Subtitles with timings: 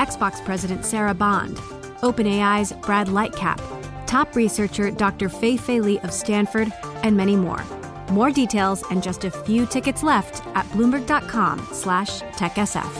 [0.00, 1.58] Xbox President Sarah Bond,
[2.00, 3.60] OpenAI's Brad Lightcap,
[4.06, 5.28] top researcher Dr.
[5.28, 7.62] Fei Fei Li of Stanford, and many more.
[8.10, 12.90] More details and just a few tickets left at bloomberg.com slash techsf.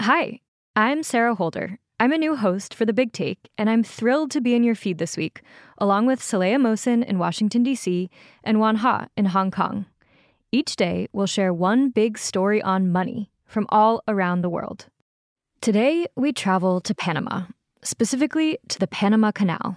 [0.00, 0.40] Hi,
[0.76, 1.78] I'm Sarah Holder.
[1.98, 4.74] I'm a new host for The Big Take, and I'm thrilled to be in your
[4.74, 5.40] feed this week,
[5.78, 8.10] along with Saleha Mohsin in Washington, D.C.,
[8.44, 9.86] and Oanh Ha in Hong Kong.
[10.52, 14.86] Each day, we'll share one big story on money from all around the world.
[15.60, 17.42] Today, we travel to Panama,
[17.82, 19.76] specifically to the Panama Canal.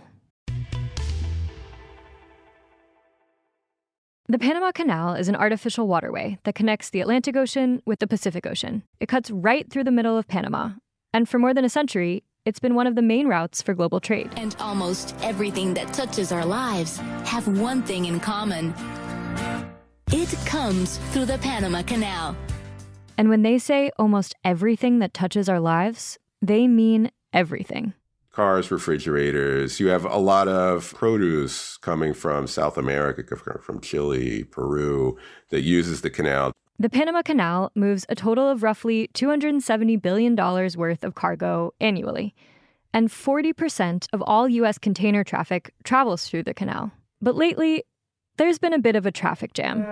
[4.28, 8.48] The Panama Canal is an artificial waterway that connects the Atlantic Ocean with the Pacific
[8.48, 8.82] Ocean.
[9.00, 10.72] It cuts right through the middle of Panama,
[11.14, 14.00] and for more than a century, it's been one of the main routes for global
[14.00, 14.32] trade.
[14.38, 18.74] And almost everything that touches our lives have one thing in common.
[20.16, 22.38] It comes through the Panama Canal.
[23.18, 27.96] And when they say almost everything that touches our lives, they mean everything.
[28.30, 29.80] Cars, refrigerators.
[29.80, 35.18] You have a lot of produce coming from South America, from Chile, Peru,
[35.50, 36.52] that uses the canal.
[36.78, 42.36] The Panama Canal moves a total of roughly $270 billion worth of cargo annually.
[42.94, 44.78] And 40% of all U.S.
[44.78, 46.92] container traffic travels through the canal.
[47.20, 47.84] But lately,
[48.38, 49.84] there's been a bit of a traffic jam.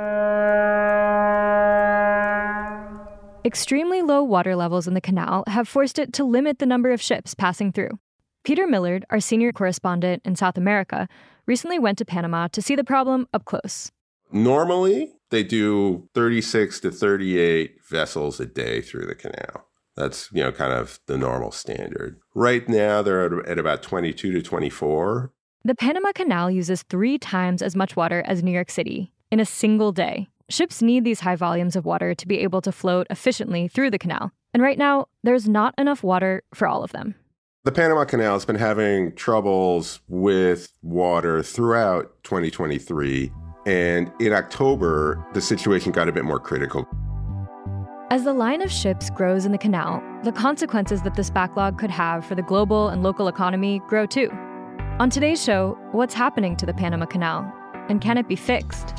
[3.44, 7.02] Extremely low water levels in the canal have forced it to limit the number of
[7.02, 8.00] ships passing through.
[8.44, 11.08] Peter Millard, our senior correspondent in South America,
[11.45, 13.92] recently went to Panama to see the problem up close.
[14.32, 19.67] Normally, they do 36 to 38 vessels a day through the canal.
[19.95, 22.20] That's, you know, kind of the normal standard.
[22.33, 25.33] Right now, they're at about 22 to 24.
[25.64, 29.45] The Panama Canal uses three times as much water as New York City in a
[29.45, 30.27] single day.
[30.49, 34.00] Ships need these high volumes of water to be able to float efficiently through the
[34.00, 34.32] canal.
[34.55, 37.14] And right now, there's not enough water for all of them.
[37.64, 43.32] The Panama Canal has been having troubles with water throughout 2023.
[43.67, 46.88] And in October, the situation got a bit more critical.
[48.10, 51.92] As the line of ships grows in the canal, the consequences that this backlog could
[51.92, 54.32] have for the global and local economy grow too.
[54.99, 57.52] On today's show, what's happening to the Panama Canal?
[57.89, 58.93] And can it be fixed?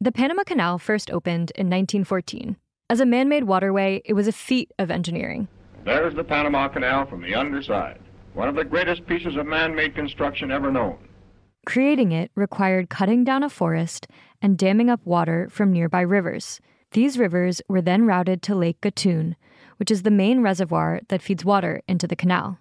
[0.00, 2.56] The Panama Canal first opened in 1914.
[2.90, 5.48] As a man made waterway, it was a feat of engineering.
[5.84, 7.98] There's the Panama Canal from the underside,
[8.34, 10.98] one of the greatest pieces of man made construction ever known.
[11.66, 14.06] Creating it required cutting down a forest
[14.40, 16.60] and damming up water from nearby rivers.
[16.92, 19.34] These rivers were then routed to Lake Gatun,
[19.78, 22.58] which is the main reservoir that feeds water into the canal.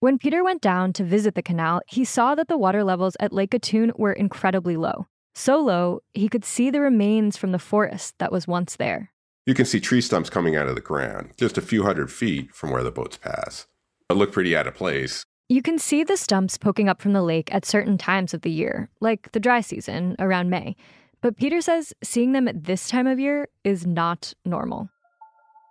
[0.00, 3.32] When Peter went down to visit the canal, he saw that the water levels at
[3.32, 5.06] Lake Gatun were incredibly low.
[5.34, 9.10] So low, he could see the remains from the forest that was once there.
[9.46, 12.54] You can see tree stumps coming out of the ground, just a few hundred feet
[12.54, 13.66] from where the boats pass.
[14.10, 15.24] It looked pretty out of place.
[15.48, 18.50] You can see the stumps poking up from the lake at certain times of the
[18.50, 20.76] year, like the dry season around May.
[21.20, 24.90] But Peter says seeing them at this time of year is not normal.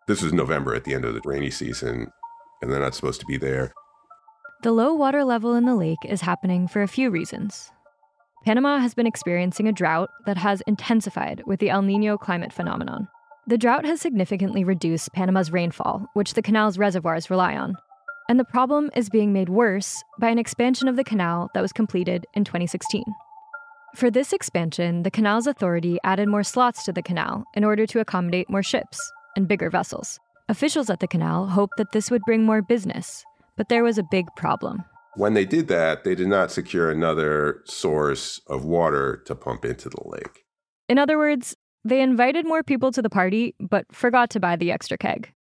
[0.07, 2.11] This is November at the end of the rainy season,
[2.61, 3.73] and they're not supposed to be there.
[4.63, 7.71] The low water level in the lake is happening for a few reasons.
[8.45, 13.07] Panama has been experiencing a drought that has intensified with the El Nino climate phenomenon.
[13.47, 17.75] The drought has significantly reduced Panama's rainfall, which the canal's reservoirs rely on.
[18.29, 21.73] And the problem is being made worse by an expansion of the canal that was
[21.73, 23.03] completed in 2016.
[23.95, 28.01] For this expansion, the canal's authority added more slots to the canal in order to
[28.01, 28.99] accommodate more ships
[29.37, 30.19] and bigger vessels.
[30.49, 33.23] Officials at the canal hoped that this would bring more business,
[33.55, 34.83] but there was a big problem.
[35.15, 39.87] When they did that, they did not secure another source of water to pump into
[39.87, 40.43] the lake.
[40.89, 41.55] In other words,
[41.85, 45.31] they invited more people to the party, but forgot to buy the extra keg.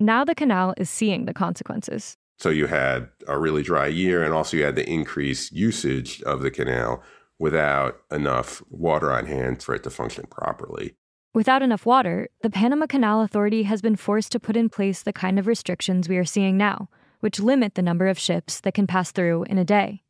[0.00, 2.16] Now the canal is seeing the consequences.
[2.36, 6.42] So you had a really dry year, and also you had the increased usage of
[6.42, 7.02] the canal
[7.40, 10.94] without enough water on hand for it to function properly.
[11.34, 15.12] Without enough water, the Panama Canal Authority has been forced to put in place the
[15.12, 16.88] kind of restrictions we are seeing now
[17.20, 20.02] which limit the number of ships that can pass through in a day.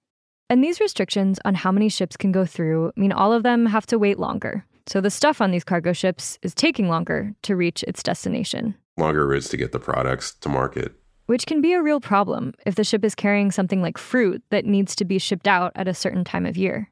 [0.49, 3.87] And these restrictions on how many ships can go through mean all of them have
[3.87, 4.65] to wait longer.
[4.87, 8.75] So the stuff on these cargo ships is taking longer to reach its destination.
[8.97, 10.95] Longer routes to get the products to market.
[11.27, 14.65] Which can be a real problem if the ship is carrying something like fruit that
[14.65, 16.91] needs to be shipped out at a certain time of year.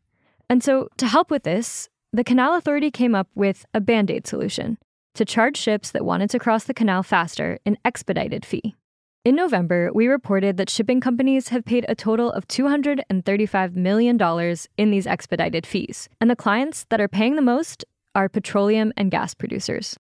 [0.51, 4.27] And so, to help with this, the Canal Authority came up with a band aid
[4.27, 4.79] solution
[5.15, 8.75] to charge ships that wanted to cross the canal faster an expedited fee.
[9.25, 14.91] In November, we reported that shipping companies have paid a total of $235 million in
[14.91, 17.85] these expedited fees, and the clients that are paying the most
[18.15, 19.99] are petroleum and gas producers.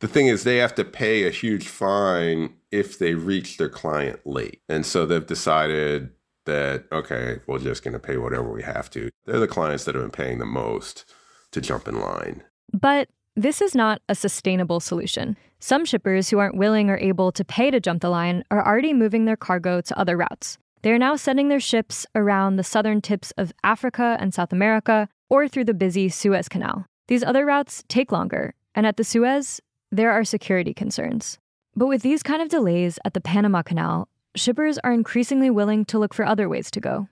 [0.00, 4.20] The thing is, they have to pay a huge fine if they reach their client
[4.24, 4.60] late.
[4.68, 6.10] And so they've decided
[6.46, 9.10] that, okay, we're just going to pay whatever we have to.
[9.24, 11.04] They're the clients that have been paying the most
[11.52, 12.42] to jump in line.
[12.72, 15.36] But this is not a sustainable solution.
[15.58, 18.92] Some shippers who aren't willing or able to pay to jump the line are already
[18.92, 20.58] moving their cargo to other routes.
[20.82, 25.08] They are now sending their ships around the southern tips of Africa and South America
[25.30, 26.86] or through the busy Suez Canal.
[27.08, 29.60] These other routes take longer, and at the Suez,
[29.90, 31.38] there are security concerns.
[31.74, 35.98] But with these kind of delays at the Panama Canal, shippers are increasingly willing to
[35.98, 37.08] look for other ways to go.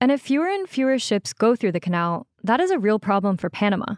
[0.00, 3.36] And if fewer and fewer ships go through the canal, that is a real problem
[3.36, 3.96] for Panama.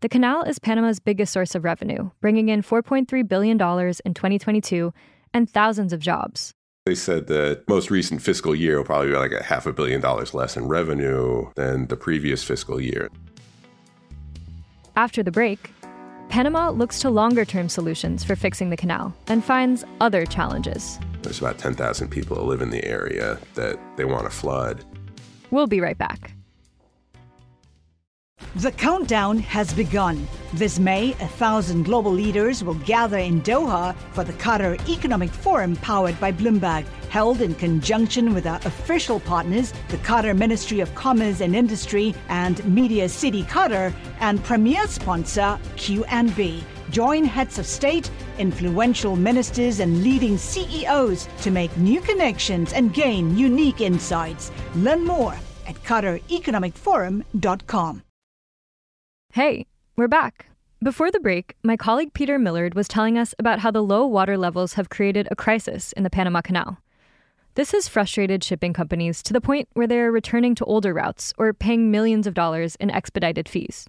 [0.00, 4.92] The canal is Panama's biggest source of revenue, bringing in $4.3 billion in 2022
[5.34, 6.52] and thousands of jobs.
[6.86, 10.00] They said that most recent fiscal year will probably be like a half a billion
[10.00, 13.10] dollars less in revenue than the previous fiscal year.
[14.96, 15.72] After the break,
[16.28, 20.98] Panama looks to longer term solutions for fixing the canal and finds other challenges.
[21.28, 24.82] There's about 10,000 people that live in the area that they want to flood.
[25.50, 26.32] We'll be right back.
[28.56, 30.26] The countdown has begun.
[30.54, 35.76] This May, a thousand global leaders will gather in Doha for the Qatar Economic Forum
[35.76, 41.42] powered by Bloomberg, held in conjunction with our official partners, the Qatar Ministry of Commerce
[41.42, 46.62] and Industry and Media City Qatar, and premier sponsor QNB.
[46.90, 53.36] Join heads of state, influential ministers, and leading CEOs to make new connections and gain
[53.36, 54.52] unique insights.
[54.74, 55.34] Learn more
[55.66, 58.02] at QatarEconomicForum.com.
[59.32, 60.46] Hey, we're back.
[60.82, 64.38] Before the break, my colleague Peter Millard was telling us about how the low water
[64.38, 66.78] levels have created a crisis in the Panama Canal.
[67.56, 71.52] This has frustrated shipping companies to the point where they're returning to older routes or
[71.52, 73.88] paying millions of dollars in expedited fees.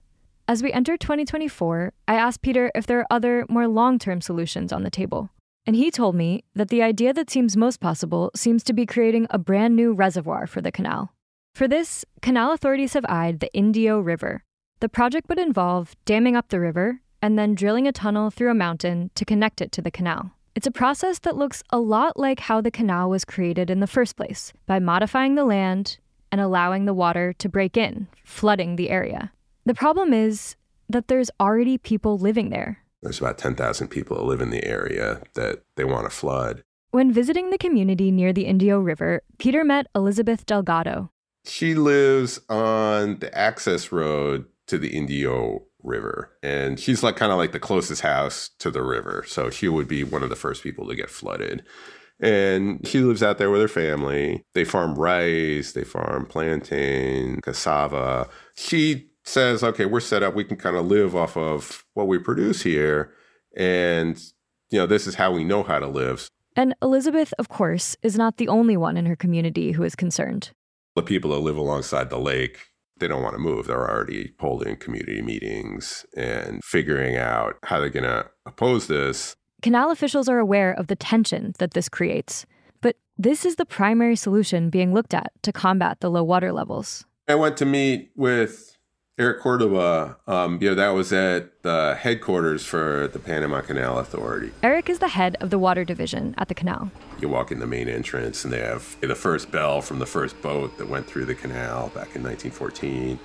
[0.49, 4.73] As we enter 2024, I asked Peter if there are other, more long term solutions
[4.73, 5.29] on the table.
[5.67, 9.27] And he told me that the idea that seems most possible seems to be creating
[9.29, 11.13] a brand new reservoir for the canal.
[11.53, 14.43] For this, canal authorities have eyed the Indio River,
[14.79, 18.55] the project would involve damming up the river and then drilling a tunnel through a
[18.55, 20.31] mountain to connect it to the canal.
[20.55, 23.85] It's a process that looks a lot like how the canal was created in the
[23.85, 25.99] first place by modifying the land
[26.31, 29.31] and allowing the water to break in, flooding the area.
[29.69, 30.55] The problem is
[30.89, 32.79] that there's already people living there.
[33.03, 36.63] There's about 10,000 people that live in the area that they want to flood.
[36.89, 41.11] When visiting the community near the Indio River, Peter met Elizabeth Delgado.
[41.45, 46.35] She lives on the access road to the Indio River.
[46.41, 49.23] And she's like kind of like the closest house to the river.
[49.27, 51.63] So she would be one of the first people to get flooded.
[52.19, 54.43] And she lives out there with her family.
[54.55, 58.27] They farm rice, they farm plantain, cassava.
[58.55, 60.35] She says, okay, we're set up.
[60.35, 63.13] We can kind of live off of what we produce here.
[63.55, 64.21] And,
[64.69, 66.29] you know, this is how we know how to live.
[66.55, 70.51] And Elizabeth, of course, is not the only one in her community who is concerned.
[70.95, 72.59] The people that live alongside the lake
[72.99, 73.67] they don't want to move.
[73.67, 79.35] They're already holding community meetings and figuring out how they're going to oppose this.
[79.61, 82.45] Canal officials are aware of the tension that this creates,
[82.81, 87.05] but this is the primary solution being looked at to combat the low water levels.
[87.27, 88.77] I went to meet with
[89.19, 94.53] Eric Cordova, um, you know, that was at the headquarters for the Panama Canal Authority.
[94.63, 96.89] Eric is the head of the water division at the canal.
[97.19, 100.41] You walk in the main entrance, and they have the first bell from the first
[100.41, 103.19] boat that went through the canal back in 1914.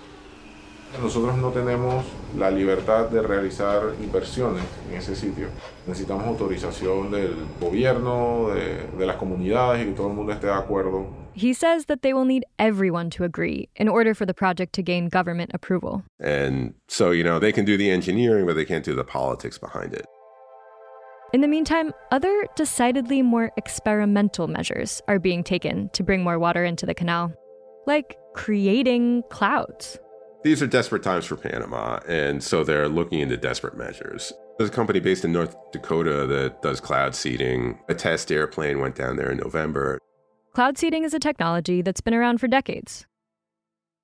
[1.00, 2.04] Nosotros no tenemos
[2.36, 5.46] la libertad de realizar inversiones en ese sitio.
[5.86, 10.54] Necesitamos autorización del gobierno, de, de las comunidades y que todo el mundo esté de
[10.54, 14.72] acuerdo he says that they will need everyone to agree in order for the project
[14.74, 16.04] to gain government approval.
[16.20, 19.58] And so, you know, they can do the engineering, but they can't do the politics
[19.58, 20.06] behind it.
[21.32, 26.64] In the meantime, other decidedly more experimental measures are being taken to bring more water
[26.64, 27.32] into the canal,
[27.86, 29.98] like creating clouds.
[30.44, 34.32] These are desperate times for Panama, and so they're looking into desperate measures.
[34.58, 37.80] There's a company based in North Dakota that does cloud seeding.
[37.88, 39.98] A test airplane went down there in November.
[40.54, 43.06] Cloud seeding is a technology that's been around for decades.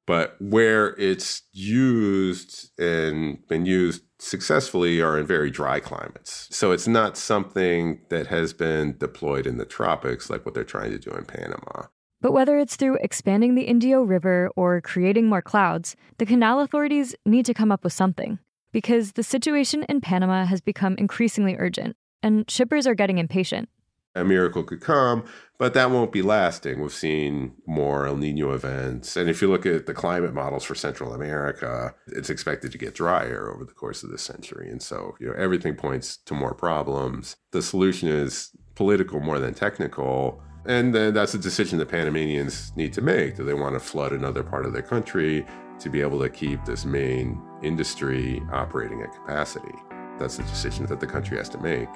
[0.05, 6.49] But where it's used and been used successfully are in very dry climates.
[6.51, 10.91] So it's not something that has been deployed in the tropics like what they're trying
[10.91, 11.87] to do in Panama.
[12.21, 17.15] But whether it's through expanding the Indio River or creating more clouds, the canal authorities
[17.25, 18.41] need to come up with something.
[18.73, 23.69] Because the situation in Panama has become increasingly urgent, and shippers are getting impatient
[24.15, 25.25] a miracle could come,
[25.59, 26.81] but that won't be lasting.
[26.81, 29.17] We've seen more El Nino events.
[29.17, 32.95] And if you look at the climate models for Central America, it's expected to get
[32.95, 34.71] drier over the course of this century.
[34.71, 37.37] And so, you know, everything points to more problems.
[37.53, 40.43] The solution is political more than technical.
[40.67, 43.37] And then that's a decision that Panamanians need to make.
[43.37, 45.47] Do they want to flood another part of their country
[45.79, 49.75] to be able to keep this main industry operating at capacity?
[50.19, 51.89] That's a decision that the country has to make.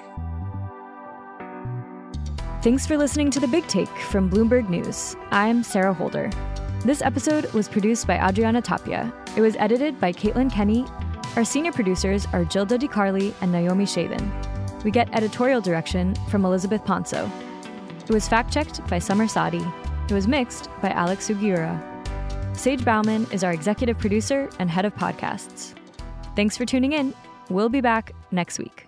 [2.65, 5.15] Thanks for listening to The Big Take from Bloomberg News.
[5.29, 6.31] I'm Sarah Holder.
[6.83, 9.13] This episode was produced by Adriana Tapia.
[9.37, 10.83] It was edited by Caitlin Kenny.
[11.35, 14.83] Our senior producers are Gilda DiCarli and Naomi Shavin.
[14.83, 17.29] We get editorial direction from Elizabeth Ponsot.
[18.09, 19.63] It was fact checked by Summer Sadi.
[20.09, 22.57] It was mixed by Alex Sugiura.
[22.57, 25.75] Sage Bauman is our executive producer and head of podcasts.
[26.35, 27.13] Thanks for tuning in.
[27.47, 28.87] We'll be back next week.